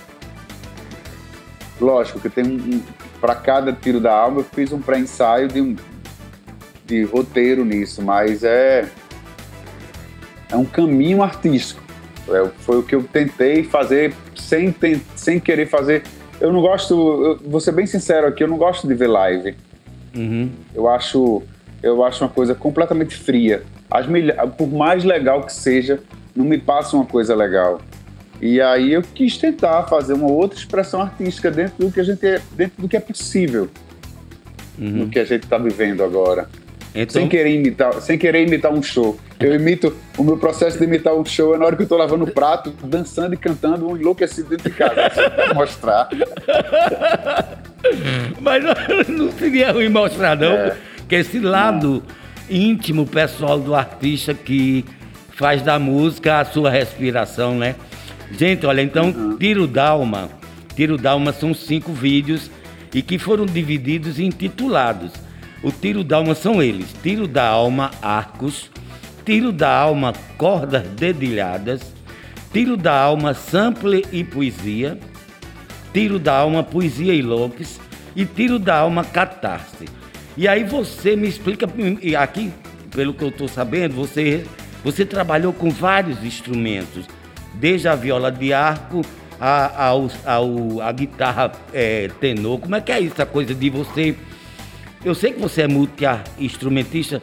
lógico 1.79 2.19
que 2.19 2.29
tem 2.29 2.45
um, 2.45 2.75
um 2.75 2.81
para 3.19 3.35
cada 3.35 3.71
tiro 3.71 3.99
da 3.99 4.13
alma 4.13 4.39
eu 4.39 4.43
fiz 4.43 4.71
um 4.71 4.81
pré-ensaio 4.81 5.47
de 5.47 5.61
um 5.61 5.75
de 6.85 7.03
roteiro 7.03 7.63
nisso, 7.63 8.01
mas 8.01 8.43
é 8.43 8.89
é 10.51 10.55
um 10.55 10.65
caminho 10.65 11.23
artístico. 11.23 11.81
É, 12.29 12.49
foi 12.59 12.77
o 12.77 12.83
que 12.83 12.93
eu 12.93 13.03
tentei 13.03 13.63
fazer 13.63 14.13
sem, 14.35 14.75
sem 15.15 15.39
querer 15.39 15.67
fazer. 15.67 16.03
Eu 16.39 16.51
não 16.51 16.61
gosto, 16.61 16.93
eu, 16.93 17.49
vou 17.49 17.59
ser 17.59 17.71
bem 17.71 17.85
sincero 17.85 18.27
aqui, 18.27 18.43
eu 18.43 18.47
não 18.47 18.57
gosto 18.57 18.87
de 18.87 18.93
ver 18.93 19.07
live. 19.07 19.55
Uhum. 20.15 20.51
Eu 20.75 20.89
acho 20.89 21.41
eu 21.81 22.03
acho 22.03 22.23
uma 22.23 22.29
coisa 22.29 22.53
completamente 22.53 23.15
fria. 23.15 23.63
As 23.89 24.05
por 24.57 24.67
mais 24.67 25.03
legal 25.03 25.43
que 25.43 25.53
seja, 25.53 25.99
não 26.35 26.45
me 26.45 26.57
passa 26.57 26.95
uma 26.95 27.05
coisa 27.05 27.35
legal. 27.35 27.81
E 28.41 28.59
aí 28.59 28.93
eu 28.93 29.01
quis 29.01 29.37
tentar 29.37 29.83
fazer 29.83 30.13
uma 30.13 30.29
outra 30.29 30.57
expressão 30.57 31.01
artística 31.01 31.51
dentro 31.51 31.85
do 31.85 31.91
que 31.91 31.99
a 31.99 32.03
gente 32.03 32.25
é, 32.25 32.41
dentro 32.53 32.81
do 32.81 32.89
que 32.89 32.97
é 32.97 32.99
possível, 32.99 33.69
uhum. 34.79 34.89
no 34.89 35.09
que 35.09 35.19
a 35.19 35.25
gente 35.25 35.43
está 35.43 35.57
vivendo 35.57 36.03
agora. 36.03 36.49
Então... 36.93 37.21
Sem, 37.21 37.29
querer 37.29 37.53
imitar, 37.53 37.93
sem 38.01 38.17
querer 38.17 38.45
imitar 38.45 38.71
um 38.71 38.83
show. 38.83 39.17
Eu 39.39 39.55
imito, 39.55 39.95
o 40.17 40.23
meu 40.23 40.37
processo 40.37 40.77
de 40.77 40.83
imitar 40.83 41.15
um 41.15 41.23
show 41.23 41.55
é 41.55 41.57
na 41.57 41.65
hora 41.65 41.75
que 41.75 41.83
eu 41.83 41.87
tô 41.87 41.95
lavando 41.95 42.25
o 42.25 42.31
prato, 42.31 42.73
dançando 42.83 43.33
e 43.33 43.37
cantando 43.37 43.87
um 43.87 43.95
enlouquecido 43.95 44.49
dentro 44.49 44.69
de 44.69 44.75
casa. 44.75 45.09
pra 45.29 45.53
mostrar. 45.53 46.09
Mas 48.41 48.63
não 49.07 49.31
seria 49.31 49.71
ruim 49.71 49.89
mostrar, 49.89 50.35
não. 50.35 50.51
É. 50.51 50.75
Porque 51.11 51.27
esse 51.27 51.39
lado 51.39 52.01
íntimo, 52.49 53.05
pessoal 53.05 53.59
do 53.59 53.75
artista 53.75 54.33
que 54.33 54.85
faz 55.35 55.61
da 55.61 55.77
música 55.77 56.39
a 56.39 56.45
sua 56.45 56.69
respiração, 56.69 57.53
né? 57.53 57.75
Gente, 58.31 58.65
olha, 58.65 58.81
então, 58.81 59.09
uhum. 59.09 59.35
Tiro 59.37 59.67
Dalma. 59.67 60.29
Tiro 60.73 60.97
Dalma 60.97 61.33
são 61.33 61.53
cinco 61.53 61.91
vídeos 61.91 62.49
e 62.93 63.01
que 63.01 63.19
foram 63.19 63.45
divididos 63.45 64.19
e 64.19 64.23
intitulados. 64.23 65.11
O 65.61 65.69
tiro 65.69 66.01
da 66.01 66.15
alma 66.15 66.33
são 66.33 66.63
eles: 66.63 66.95
tiro 67.03 67.27
da 67.27 67.45
alma, 67.45 67.91
arcos, 68.01 68.71
tiro 69.25 69.51
da 69.51 69.69
alma, 69.69 70.13
cordas 70.37 70.87
dedilhadas, 70.91 71.93
tiro 72.53 72.77
da 72.77 72.97
alma, 72.97 73.33
sample 73.33 74.05
e 74.13 74.23
poesia, 74.23 74.97
tiro 75.91 76.17
da 76.17 76.37
alma, 76.37 76.63
poesia 76.63 77.13
e 77.13 77.21
Lopes 77.21 77.81
e 78.15 78.25
tiro 78.25 78.57
da 78.57 78.77
alma, 78.77 79.03
catarse. 79.03 79.99
E 80.37 80.47
aí 80.47 80.63
você 80.63 81.15
me 81.15 81.27
explica, 81.27 81.67
aqui, 82.19 82.51
pelo 82.91 83.13
que 83.13 83.23
eu 83.23 83.29
estou 83.29 83.47
sabendo, 83.47 83.95
você, 83.95 84.45
você 84.83 85.05
trabalhou 85.05 85.53
com 85.53 85.69
vários 85.69 86.23
instrumentos, 86.23 87.05
desde 87.53 87.87
a 87.87 87.95
viola 87.95 88.31
de 88.31 88.53
arco 88.53 89.01
a, 89.39 89.89
a, 89.89 89.91
a, 89.91 90.87
a 90.87 90.91
guitarra 90.91 91.51
é, 91.73 92.09
tenor. 92.19 92.59
Como 92.59 92.75
é 92.75 92.81
que 92.81 92.91
é 92.91 92.99
isso, 92.99 93.21
a 93.21 93.25
coisa 93.25 93.53
de 93.53 93.69
você 93.69 94.15
eu 95.03 95.15
sei 95.15 95.33
que 95.33 95.39
você 95.39 95.63
é 95.63 95.67
multi-instrumentista, 95.67 97.21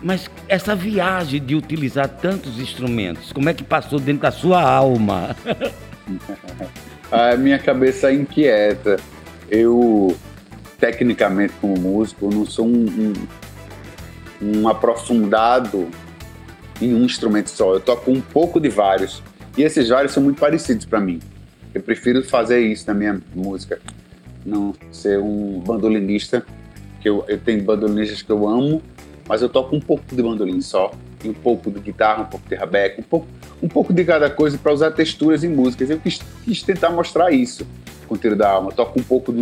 mas 0.00 0.30
essa 0.48 0.76
viagem 0.76 1.44
de 1.44 1.56
utilizar 1.56 2.08
tantos 2.08 2.60
instrumentos, 2.60 3.32
como 3.32 3.48
é 3.48 3.54
que 3.54 3.64
passou 3.64 3.98
dentro 3.98 4.22
da 4.22 4.30
sua 4.30 4.62
alma? 4.62 5.34
A 7.10 7.36
minha 7.36 7.58
cabeça 7.58 8.10
é 8.10 8.14
inquieta. 8.14 8.96
Eu, 9.50 10.16
tecnicamente, 10.78 11.52
como 11.60 11.78
músico, 11.78 12.32
não 12.32 12.46
sou 12.46 12.66
um, 12.66 13.12
um, 14.42 14.60
um 14.60 14.68
aprofundado 14.68 15.88
em 16.80 16.94
um 16.94 17.04
instrumento 17.04 17.50
só. 17.50 17.74
Eu 17.74 17.80
toco 17.80 18.10
um 18.10 18.20
pouco 18.20 18.60
de 18.60 18.68
vários. 18.68 19.22
E 19.56 19.62
esses 19.62 19.88
vários 19.88 20.12
são 20.12 20.22
muito 20.22 20.38
parecidos 20.40 20.86
para 20.86 21.00
mim. 21.00 21.20
Eu 21.74 21.82
prefiro 21.82 22.22
fazer 22.22 22.60
isso 22.60 22.86
na 22.86 22.94
minha 22.94 23.20
música. 23.34 23.80
Não 24.46 24.74
ser 24.92 25.18
um 25.18 25.60
bandolinista 25.60 26.44
que 27.00 27.08
eu, 27.08 27.24
eu 27.28 27.38
tenho 27.38 27.62
bandolinistas 27.62 28.22
que 28.22 28.30
eu 28.30 28.48
amo, 28.48 28.82
mas 29.28 29.42
eu 29.42 29.48
toco 29.48 29.74
um 29.74 29.80
pouco 29.80 30.04
de 30.10 30.22
bandolim 30.22 30.60
só, 30.60 30.90
e 31.22 31.28
um 31.28 31.34
pouco 31.34 31.70
de 31.70 31.80
guitarra, 31.80 32.22
um 32.22 32.26
pouco 32.26 32.48
de 32.48 32.54
rabeca, 32.54 33.00
um 33.00 33.04
pouco, 33.04 33.26
um 33.62 33.68
pouco 33.68 33.92
de 33.92 34.04
cada 34.04 34.30
coisa 34.30 34.56
para 34.56 34.72
usar 34.72 34.90
texturas 34.92 35.44
em 35.44 35.48
músicas. 35.48 35.90
Eu 35.90 35.98
quis, 35.98 36.20
quis, 36.44 36.62
tentar 36.62 36.90
mostrar 36.90 37.30
isso 37.32 37.66
com 38.08 38.14
o 38.14 38.18
Tiro 38.18 38.34
da 38.34 38.50
Alma. 38.50 38.72
Toco 38.72 38.98
um 38.98 39.02
pouco 39.02 39.30
do, 39.30 39.40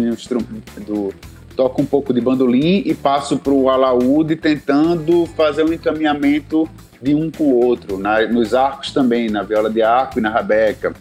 do 0.85 1.15
toco 1.57 1.81
um 1.81 1.87
pouco 1.87 2.13
de 2.13 2.21
bandolim 2.21 2.83
e 2.85 2.95
passo 2.95 3.39
para 3.39 3.53
o 3.53 3.71
alaúde 3.71 4.37
tentando 4.37 5.25
fazer 5.35 5.65
um 5.65 5.73
encaminhamento 5.73 6.69
de 7.01 7.15
um 7.15 7.31
com 7.31 7.45
o 7.45 7.65
outro, 7.65 7.99
na, 7.99 8.27
nos 8.27 8.55
arcos 8.55 8.91
também, 8.91 9.31
na 9.31 9.43
viola 9.43 9.71
de 9.71 9.83
arco 9.83 10.19
e 10.19 10.23
na 10.23 10.31
rabeca. 10.31 10.95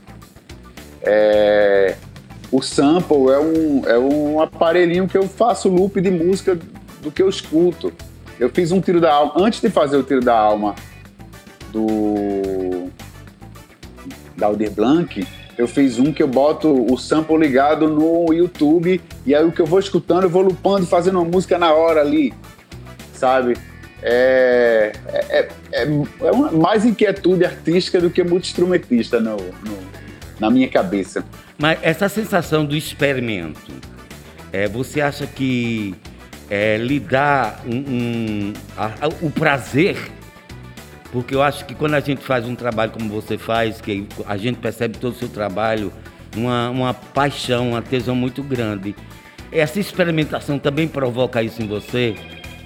É, 1.02 1.96
o 2.52 2.62
sample 2.62 3.30
é 3.30 3.40
um, 3.40 3.82
é 3.86 3.98
um 3.98 4.42
aparelhinho 4.42 5.08
que 5.08 5.18
eu 5.18 5.28
faço 5.28 5.68
loop 5.70 6.00
de 6.00 6.12
música 6.12 6.58
do 7.02 7.12
que 7.12 7.22
eu 7.22 7.30
escuto. 7.30 7.92
Eu 8.40 8.50
fiz 8.50 8.72
um 8.72 8.82
tiro 8.82 9.00
da 9.00 9.14
alma, 9.14 9.34
antes 9.38 9.62
de 9.62 9.70
fazer 9.70 9.98
o 9.98 10.04
tiro 10.04 10.22
da 10.22 10.38
alma 10.38 10.76
do 11.72 12.90
da 14.38 14.48
Aldir 14.48 14.72
Blanc, 14.72 15.26
eu 15.58 15.68
fiz 15.68 16.00
um 16.00 16.12
que 16.12 16.22
eu 16.22 16.28
boto 16.28 16.70
o 16.92 16.98
sample 16.98 17.38
ligado 17.38 17.88
no 17.88 18.34
YouTube 18.34 19.02
e 19.26 19.34
aí 19.34 19.44
o 19.44 19.52
que 19.52 19.62
eu 19.62 19.66
vou 19.66 19.80
escutando 19.80 20.24
eu 20.24 20.30
vou 20.30 20.42
lupando, 20.42 20.86
fazendo 20.86 21.20
uma 21.20 21.30
música 21.30 21.58
na 21.58 21.74
hora 21.74 22.02
ali, 22.02 22.34
sabe? 23.14 23.58
É, 24.02 24.92
é, 25.08 25.26
é, 25.30 25.50
é, 25.72 25.88
é 26.22 26.32
uma, 26.32 26.52
mais 26.52 26.86
inquietude 26.86 27.46
artística 27.46 28.00
do 28.00 28.10
que 28.10 28.24
multi-instrumentista 28.24 29.20
no, 29.20 29.38
no, 29.38 29.78
na 30.40 30.50
minha 30.50 30.68
cabeça. 30.68 31.24
Mas 31.58 31.80
essa 31.82 32.10
sensação 32.10 32.66
do 32.66 32.76
experimento, 32.76 33.72
é, 34.52 34.68
você 34.68 35.00
acha 35.02 35.26
que 35.26 35.96
é, 36.50 36.78
lhe 36.78 37.00
dá 37.00 37.60
um, 37.66 37.78
um 37.78 38.54
a, 38.78 38.86
a, 38.86 39.08
o 39.22 39.32
prazer? 39.32 39.98
Porque 41.12 41.34
eu 41.34 41.42
acho 41.42 41.66
que 41.66 41.74
quando 41.74 41.94
a 41.94 42.00
gente 42.00 42.22
faz 42.22 42.46
um 42.46 42.56
trabalho 42.56 42.92
como 42.92 43.10
você 43.10 43.38
faz, 43.38 43.80
que 43.80 44.08
a 44.26 44.38
gente 44.38 44.58
percebe 44.58 44.98
todo 44.98 45.14
o 45.14 45.16
seu 45.16 45.30
trabalho, 45.30 45.92
uma, 46.36 46.70
uma 46.70 46.94
paixão, 46.94 47.70
uma 47.70 47.82
tesão 47.82 48.16
muito 48.16 48.44
grande. 48.44 48.96
Essa 49.52 49.80
experimentação 49.80 50.60
também 50.60 50.88
provoca 50.88 51.42
isso 51.42 51.62
em 51.62 51.68
você? 51.68 52.16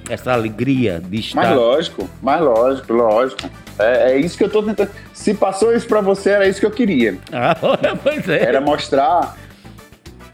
Essa 0.10 0.34
alegria 0.34 1.00
de 1.00 1.20
estar. 1.20 1.42
Mais 1.42 1.56
lógico, 1.56 2.10
mais 2.22 2.42
lógico, 2.42 2.94
lógico. 2.94 3.50
É, 3.78 4.14
é 4.14 4.18
isso 4.18 4.38
que 4.38 4.44
eu 4.44 4.50
tô 4.50 4.64
tentando. 4.64 4.90
Se 5.14 5.36
passou 5.36 5.76
isso 5.76 5.88
para 5.88 6.02
você, 6.02 6.32
era 6.32 6.48
isso 6.48 6.60
que 6.60 6.66
eu 6.66 6.72
queria. 6.72 7.18
Ah, 7.32 7.56
pois 8.02 8.28
é. 8.28 8.44
Era 8.44 8.60
mostrar, 8.60 9.38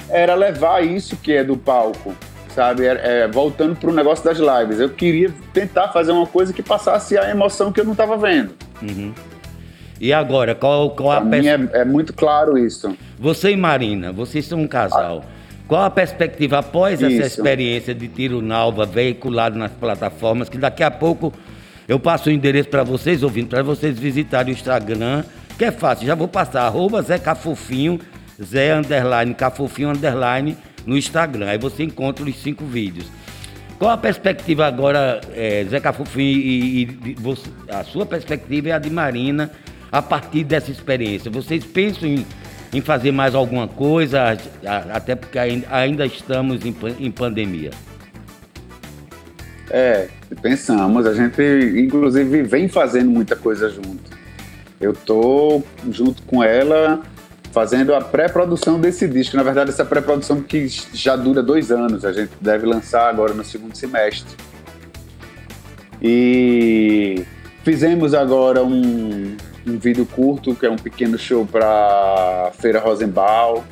era 0.10 0.34
levar 0.34 0.84
isso 0.86 1.18
que 1.18 1.34
é 1.34 1.44
do 1.44 1.58
palco, 1.58 2.16
sabe? 2.56 2.86
É, 2.86 3.28
voltando 3.28 3.76
pro 3.76 3.94
negócio 3.94 4.24
das 4.24 4.38
lives. 4.38 4.80
Eu 4.80 4.90
queria 4.90 5.32
tentar 5.54 5.90
fazer 5.90 6.14
uma 6.14 6.26
coisa 6.26 6.54
que 6.54 6.64
passasse 6.64 7.18
a 7.18 7.30
emoção 7.30 7.72
que 7.72 7.82
eu 7.82 7.86
não 7.86 7.92
estava 7.92 8.18
vendo. 8.18 8.54
Uhum. 8.82 9.14
E 10.00 10.14
agora, 10.14 10.56
qual, 10.56 10.90
qual 10.92 11.12
a 11.12 11.22
mim 11.22 11.48
é, 11.48 11.70
é, 11.74 11.86
muito 11.86 12.14
claro 12.14 12.58
isso. 12.58 12.96
Você 13.20 13.52
e 13.52 13.58
Marina, 13.58 14.12
vocês 14.12 14.46
são 14.46 14.60
um 14.60 14.68
casal. 14.68 15.24
Ah. 15.24 15.36
Qual 15.68 15.84
a 15.84 15.90
perspectiva 15.90 16.60
após 16.60 17.02
isso. 17.02 17.22
essa 17.22 17.28
experiência 17.28 17.94
de 17.94 18.08
tiro 18.08 18.42
nalva 18.42 18.86
veiculado 18.86 19.58
nas 19.58 19.72
plataformas, 19.72 20.48
que 20.48 20.58
daqui 20.58 20.84
a 20.84 20.92
pouco 20.92 21.34
eu 21.88 22.00
passo 22.00 22.30
o 22.30 22.32
endereço 22.32 22.70
para 22.70 22.84
vocês, 22.84 23.24
ouvindo, 23.24 23.48
para 23.48 23.64
vocês 23.64 23.98
visitarem 23.98 24.54
o 24.54 24.56
Instagram, 24.56 25.24
que 25.58 25.66
é 25.66 25.72
fácil, 25.72 26.06
já 26.06 26.14
vou 26.14 26.28
passar, 26.28 26.64
arroba 26.64 27.02
Zé 27.02 27.18
Cafofinho, 27.18 28.00
Zé 28.42 28.76
Underline, 28.76 29.34
Cafofinho 29.34 29.90
Underline, 29.90 30.58
no 30.86 30.98
Instagram. 30.98 31.48
Aí 31.48 31.58
você 31.58 31.84
encontra 31.84 32.24
os 32.24 32.36
cinco 32.42 32.65
vídeos. 32.65 33.08
Qual 33.77 33.92
a 33.92 33.98
perspectiva 33.98 34.65
agora, 34.65 35.20
é, 35.34 35.65
Zé 35.70 35.80
Cafofinho, 35.80 36.39
e, 36.39 36.82
e 36.84 37.13
você, 37.20 37.50
a 37.70 37.84
sua 37.84 38.06
perspectiva 38.06 38.70
é 38.70 38.72
a 38.72 38.80
de 38.80 38.89
Marina, 38.89 39.51
a 39.92 40.01
partir 40.01 40.44
dessa 40.46 40.72
experiência? 40.72 41.30
Vocês 41.30 41.65
pensam 41.65 42.08
em, 42.08 42.25
em 42.74 42.82
fazer 42.82 43.12
mais 43.12 43.36
alguma 43.36 43.68
coisa, 43.68 44.38
até 44.94 45.15
porque 45.15 45.38
ainda, 45.38 45.68
ainda 45.70 46.06
estamos 46.06 46.65
em, 46.65 46.74
em 47.00 47.12
pandemia? 47.12 47.72
É, 49.70 50.08
pensamos. 50.42 51.06
A 51.06 51.13
gente, 51.13 51.42
inclusive, 51.77 52.44
vem 52.44 52.70
fazendo 52.70 53.10
muita 53.10 53.36
coisa 53.36 53.70
junto. 53.70 54.15
Eu 54.80 54.94
tô 54.94 55.62
junto 55.92 56.24
com 56.24 56.44
ela 56.44 57.01
fazendo 57.56 57.96
a 57.96 58.02
pré-produção 58.02 58.78
desse 58.78 59.08
disco. 59.08 59.38
Na 59.38 59.42
verdade, 59.42 59.70
essa 59.70 59.86
pré-produção 59.86 60.42
que 60.42 60.68
já 60.94 61.16
dura 61.16 61.42
dois 61.42 61.72
anos. 61.72 62.04
A 62.04 62.12
gente 62.12 62.34
deve 62.42 62.66
lançar 62.66 63.08
agora 63.08 63.34
no 63.34 63.46
segundo 63.46 63.78
semestre. 63.78 64.36
E 66.02 67.24
fizemos 67.64 68.14
agora 68.14 68.62
um, 68.62 69.38
um 69.66 69.80
vídeo 69.80 70.06
curto, 70.06 70.54
que 70.54 70.66
é 70.66 70.70
um 70.70 70.76
pequeno 70.76 71.18
show 71.18 71.46
para 71.46 72.52
Feira 72.60 72.82
Rosenbaum. 72.82 73.64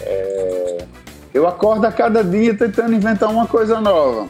É... 0.00 0.78
Eu 1.34 1.46
acordo 1.46 1.86
a 1.86 1.92
cada 1.92 2.24
dia 2.24 2.54
tentando 2.54 2.94
inventar 2.94 3.28
uma 3.30 3.46
coisa 3.46 3.78
nova 3.78 4.26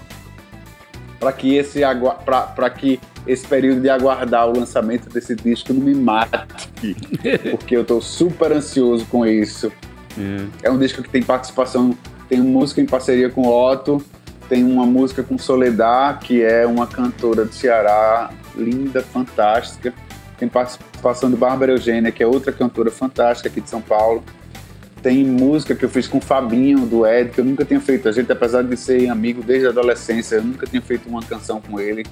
para 1.20 1.32
que 1.32 1.54
esse 1.54 1.82
para 2.24 2.70
que 2.70 2.98
esse 3.26 3.46
período 3.46 3.80
de 3.80 3.88
aguardar 3.88 4.48
o 4.48 4.58
lançamento 4.58 5.08
desse 5.08 5.34
disco 5.34 5.72
não 5.72 5.82
me 5.82 5.94
mate, 5.94 6.68
porque 7.50 7.76
eu 7.76 7.82
estou 7.82 8.00
super 8.00 8.52
ansioso 8.52 9.06
com 9.06 9.26
isso. 9.26 9.72
Uhum. 10.16 10.48
É 10.62 10.70
um 10.70 10.78
disco 10.78 11.02
que 11.02 11.08
tem 11.08 11.22
participação, 11.22 11.96
tem 12.28 12.40
música 12.40 12.80
em 12.80 12.86
parceria 12.86 13.30
com 13.30 13.42
o 13.42 13.70
Otto, 13.70 14.04
tem 14.48 14.64
uma 14.64 14.84
música 14.84 15.22
com 15.22 15.38
Soledad, 15.38 16.18
que 16.18 16.42
é 16.42 16.66
uma 16.66 16.86
cantora 16.86 17.44
do 17.44 17.54
Ceará, 17.54 18.30
linda, 18.56 19.02
fantástica. 19.02 19.94
Tem 20.36 20.48
participação 20.48 21.30
de 21.30 21.36
Bárbara 21.36 21.72
Eugênia, 21.72 22.12
que 22.12 22.22
é 22.22 22.26
outra 22.26 22.52
cantora 22.52 22.90
fantástica 22.90 23.48
aqui 23.48 23.60
de 23.60 23.70
São 23.70 23.80
Paulo. 23.80 24.22
Tem 25.02 25.24
música 25.24 25.74
que 25.74 25.84
eu 25.84 25.88
fiz 25.88 26.06
com 26.06 26.18
o 26.18 26.20
Fabinho, 26.20 26.80
do 26.80 27.06
Ed, 27.06 27.30
que 27.30 27.40
eu 27.40 27.44
nunca 27.44 27.64
tinha 27.64 27.80
feito. 27.80 28.08
A 28.08 28.12
gente, 28.12 28.30
apesar 28.30 28.62
de 28.62 28.76
ser 28.76 29.08
amigo 29.08 29.42
desde 29.42 29.66
a 29.66 29.70
adolescência, 29.70 30.36
eu 30.36 30.44
nunca 30.44 30.66
tinha 30.66 30.82
feito 30.82 31.08
uma 31.08 31.22
canção 31.22 31.60
com 31.60 31.80
ele. 31.80 32.04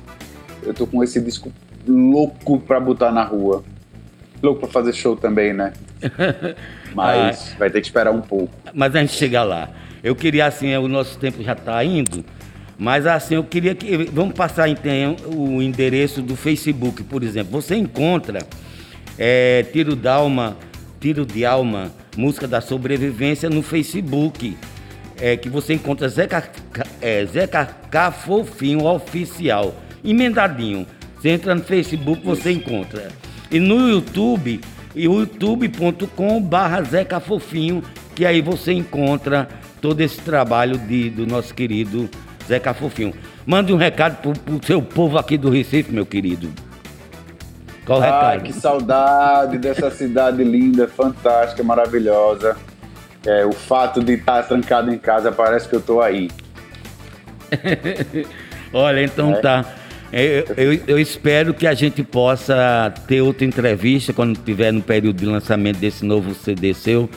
Eu 0.62 0.74
tô 0.74 0.86
com 0.86 1.02
esse 1.02 1.20
disco 1.20 1.52
louco 1.86 2.60
pra 2.60 2.78
botar 2.78 3.10
na 3.10 3.24
rua. 3.24 3.64
Louco 4.42 4.60
pra 4.60 4.68
fazer 4.68 4.92
show 4.92 5.16
também, 5.16 5.52
né? 5.52 5.72
Mas 6.94 7.52
ah, 7.52 7.56
vai 7.58 7.70
ter 7.70 7.80
que 7.80 7.86
esperar 7.86 8.12
um 8.12 8.22
pouco. 8.22 8.52
Mas 8.72 8.94
a 8.96 9.00
gente 9.00 9.12
chega 9.12 9.42
lá. 9.42 9.68
Eu 10.02 10.16
queria, 10.16 10.46
assim, 10.46 10.74
o 10.76 10.88
nosso 10.88 11.18
tempo 11.18 11.42
já 11.42 11.54
tá 11.54 11.84
indo, 11.84 12.24
mas 12.78 13.06
assim, 13.06 13.34
eu 13.34 13.44
queria 13.44 13.74
que. 13.74 14.04
Vamos 14.10 14.32
passar 14.32 14.66
então, 14.66 15.14
o 15.26 15.60
endereço 15.60 16.22
do 16.22 16.34
Facebook, 16.34 17.02
por 17.02 17.22
exemplo. 17.22 17.60
Você 17.60 17.76
encontra 17.76 18.38
é, 19.18 19.62
Tiro 19.70 19.94
Dalma, 19.94 20.56
Tiro 20.98 21.26
de 21.26 21.44
Alma 21.44 21.92
música 22.16 22.48
da 22.48 22.60
sobrevivência 22.60 23.48
no 23.48 23.62
Facebook. 23.62 24.56
É, 25.18 25.36
que 25.36 25.50
você 25.50 25.74
encontra 25.74 26.08
Zeca, 26.08 26.50
é, 27.02 27.26
Zeca 27.26 27.66
K 27.90 28.10
Fofinho 28.10 28.86
Oficial, 28.86 29.74
emendadinho. 30.04 30.86
Você 31.16 31.30
entra 31.30 31.54
no 31.54 31.62
Facebook, 31.62 32.24
você 32.24 32.52
encontra. 32.52 33.08
E 33.50 33.58
no 33.58 33.88
YouTube, 33.88 34.60
youtube.com 34.94 36.40
barra 36.40 36.82
Zeca 36.82 37.20
Fofinho, 37.20 37.82
que 38.14 38.24
aí 38.24 38.40
você 38.40 38.72
encontra 38.72 39.48
todo 39.80 40.00
esse 40.00 40.20
trabalho 40.20 40.78
de, 40.78 41.10
do 41.10 41.26
nosso 41.26 41.54
querido 41.54 42.08
Zeca 42.46 42.72
Fofinho. 42.72 43.14
Mande 43.46 43.72
um 43.72 43.76
recado 43.76 44.16
pro, 44.20 44.32
pro 44.32 44.66
seu 44.66 44.80
povo 44.80 45.18
aqui 45.18 45.36
do 45.36 45.50
Recife, 45.50 45.92
meu 45.92 46.06
querido. 46.06 46.50
Qual 47.84 47.98
o 47.98 48.02
recado? 48.02 48.24
Ai, 48.24 48.40
que 48.40 48.52
saudade 48.52 49.58
dessa 49.58 49.90
cidade 49.90 50.44
linda, 50.44 50.86
fantástica, 50.86 51.62
maravilhosa. 51.62 52.56
É, 53.26 53.44
o 53.44 53.52
fato 53.52 54.02
de 54.02 54.14
estar 54.14 54.42
trancado 54.44 54.92
em 54.92 54.98
casa 54.98 55.30
parece 55.30 55.68
que 55.68 55.74
eu 55.74 55.80
estou 55.80 56.00
aí. 56.00 56.30
Olha, 58.72 59.02
então 59.02 59.32
é. 59.34 59.40
tá. 59.40 59.64
Eu, 60.12 60.44
eu, 60.56 60.80
eu, 60.88 60.98
espero 60.98 61.54
que 61.54 61.66
a 61.66 61.74
gente 61.74 62.02
possa 62.02 62.92
ter 63.06 63.20
outra 63.20 63.44
entrevista 63.44 64.12
quando 64.12 64.36
tiver 64.36 64.72
no 64.72 64.82
período 64.82 65.18
de 65.18 65.26
lançamento 65.26 65.78
desse 65.78 66.04
novo 66.04 66.34
CD 66.34 66.74
seu. 66.74 67.08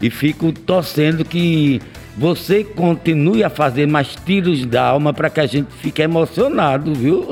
E 0.00 0.10
fico 0.10 0.52
torcendo 0.52 1.24
que 1.24 1.80
você 2.16 2.64
continue 2.64 3.44
a 3.44 3.48
fazer 3.48 3.86
mais 3.86 4.16
tiros 4.26 4.66
da 4.66 4.82
alma 4.82 5.14
para 5.14 5.30
que 5.30 5.38
a 5.38 5.46
gente 5.46 5.68
fique 5.80 6.02
emocionado, 6.02 6.92
viu? 6.92 7.28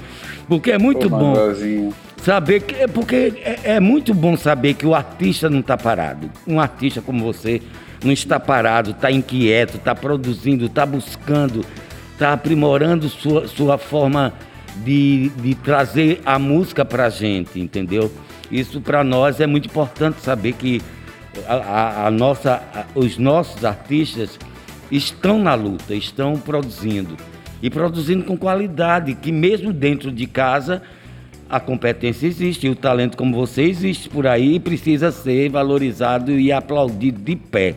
Porque 0.46 0.72
é 0.72 0.78
muito 0.78 1.06
Ô, 1.06 1.10
bom. 1.10 1.34
Saber 2.18 2.60
que. 2.60 2.74
É 2.74 2.86
porque 2.86 3.32
é, 3.42 3.76
é 3.76 3.80
muito 3.80 4.12
bom 4.12 4.36
saber 4.36 4.74
que 4.74 4.84
o 4.84 4.94
artista 4.94 5.48
não 5.48 5.60
está 5.60 5.78
parado. 5.78 6.30
Um 6.46 6.60
artista 6.60 7.00
como 7.00 7.24
você 7.24 7.62
não 8.04 8.12
está 8.12 8.38
parado, 8.38 8.90
está 8.90 9.10
inquieto, 9.10 9.76
está 9.76 9.94
produzindo, 9.94 10.66
está 10.66 10.84
buscando, 10.84 11.64
está 12.12 12.34
aprimorando 12.34 13.08
sua, 13.08 13.48
sua 13.48 13.78
forma 13.78 14.34
de, 14.76 15.28
de 15.30 15.54
trazer 15.54 16.20
a 16.24 16.38
música 16.38 16.84
para 16.84 17.06
a 17.06 17.10
gente, 17.10 17.60
entendeu? 17.60 18.10
Isso 18.50 18.80
para 18.80 19.04
nós 19.04 19.40
é 19.40 19.46
muito 19.46 19.66
importante 19.66 20.20
saber 20.20 20.54
que 20.54 20.80
a, 21.46 21.54
a, 21.54 22.06
a 22.06 22.10
nossa, 22.10 22.62
a, 22.74 22.86
os 22.94 23.18
nossos 23.18 23.64
artistas 23.64 24.38
estão 24.90 25.38
na 25.38 25.54
luta, 25.54 25.94
estão 25.94 26.36
produzindo. 26.36 27.16
E 27.62 27.68
produzindo 27.68 28.24
com 28.24 28.36
qualidade, 28.36 29.14
que 29.14 29.30
mesmo 29.30 29.72
dentro 29.72 30.10
de 30.10 30.26
casa 30.26 30.82
a 31.48 31.58
competência 31.58 32.26
existe, 32.26 32.66
e 32.66 32.70
o 32.70 32.76
talento 32.76 33.16
como 33.16 33.34
você 33.34 33.62
existe 33.62 34.08
por 34.08 34.26
aí 34.26 34.54
e 34.54 34.60
precisa 34.60 35.10
ser 35.10 35.50
valorizado 35.50 36.38
e 36.38 36.52
aplaudido 36.52 37.20
de 37.20 37.34
pé. 37.34 37.74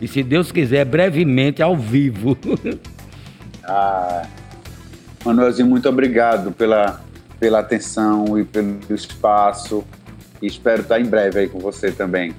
E 0.00 0.06
se 0.06 0.22
Deus 0.22 0.52
quiser, 0.52 0.84
brevemente 0.84 1.62
ao 1.62 1.74
vivo. 1.74 2.36
ah, 3.64 4.26
Manuelzinho, 5.26 5.68
muito 5.68 5.88
obrigado 5.88 6.52
pela, 6.52 7.00
pela 7.40 7.58
atenção 7.58 8.38
e 8.38 8.44
pelo 8.44 8.78
espaço. 8.90 9.84
E 10.40 10.46
espero 10.46 10.82
estar 10.82 11.00
em 11.00 11.04
breve 11.04 11.40
aí 11.40 11.48
com 11.48 11.58
você 11.58 11.90
também. 11.90 12.32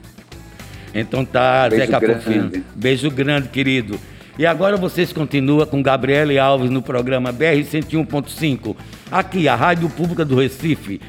Então 0.93 1.25
tá, 1.25 1.67
Beijo 1.69 1.85
Zeca 1.85 1.99
grande. 1.99 2.63
Beijo 2.73 3.11
grande, 3.11 3.49
querido. 3.49 3.99
E 4.39 4.45
agora 4.45 4.77
vocês 4.77 5.11
continuam 5.11 5.65
com 5.65 5.81
Gabriele 5.81 6.39
Alves 6.39 6.69
no 6.69 6.81
programa 6.81 7.31
BR 7.31 7.59
101.5, 7.61 8.75
aqui 9.11 9.47
a 9.47 9.55
Rádio 9.55 9.89
Pública 9.89 10.23
do 10.23 10.35
Recife. 10.35 11.01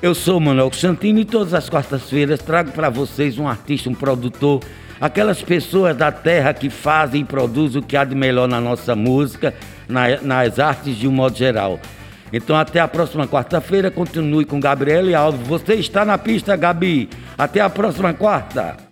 Eu 0.00 0.14
sou 0.14 0.38
Manuel 0.38 0.70
Santini 0.72 1.22
e 1.22 1.24
todas 1.24 1.54
as 1.54 1.68
quartas-feiras 1.68 2.40
trago 2.40 2.70
para 2.70 2.88
vocês 2.88 3.36
um 3.36 3.48
artista, 3.48 3.90
um 3.90 3.94
produtor, 3.94 4.62
aquelas 5.00 5.42
pessoas 5.42 5.96
da 5.96 6.10
terra 6.10 6.52
que 6.52 6.70
fazem 6.70 7.22
e 7.22 7.24
produzem 7.24 7.80
o 7.80 7.84
que 7.84 7.96
há 7.96 8.04
de 8.04 8.14
melhor 8.14 8.48
na 8.48 8.60
nossa 8.60 8.94
música, 8.96 9.54
na, 9.88 10.20
nas 10.20 10.58
artes 10.58 10.96
de 10.96 11.06
um 11.06 11.12
modo 11.12 11.36
geral. 11.36 11.80
Então 12.32 12.56
até 12.56 12.80
a 12.80 12.88
próxima 12.88 13.26
quarta-feira, 13.26 13.90
continue 13.90 14.44
com 14.44 14.60
Gabriele 14.60 15.14
Alves. 15.14 15.46
Você 15.46 15.74
está 15.74 16.04
na 16.04 16.18
pista, 16.18 16.56
Gabi. 16.56 17.08
Até 17.36 17.60
a 17.60 17.70
próxima 17.70 18.12
quarta. 18.12 18.87